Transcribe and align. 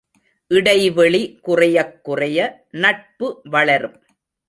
இடைவெளி 0.47 1.39
குறையக் 1.41 2.03
குறைய 2.03 2.65
நட்பு 2.71 3.41
வளரும். 3.43 4.03